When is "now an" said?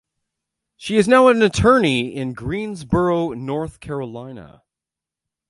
1.07-1.43